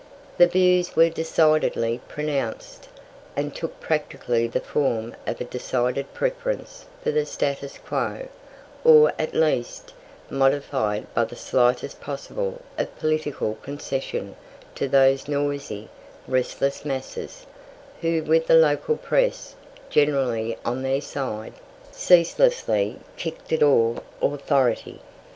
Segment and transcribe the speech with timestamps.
[0.39, 2.89] The views were decidedly "pronounced,"
[3.35, 8.27] and took practically the form of a decided preference for the status quo,
[8.83, 9.93] or, at least,
[10.27, 14.35] modified by the slightest possible of political concession
[14.73, 15.87] to those noisy,
[16.27, 17.45] restless masses,
[18.01, 19.53] who, with the local press
[19.91, 21.53] generally on their side,
[21.91, 24.99] ceaselessly kicked at all authority.